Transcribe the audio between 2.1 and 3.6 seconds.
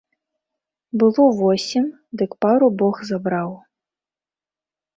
дык пару бог забраў.